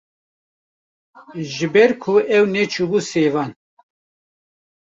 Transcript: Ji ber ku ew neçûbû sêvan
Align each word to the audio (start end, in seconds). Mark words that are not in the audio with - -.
Ji 1.53 1.67
ber 1.73 1.91
ku 2.01 2.13
ew 2.35 2.45
neçûbû 2.53 2.99
sêvan 3.09 3.51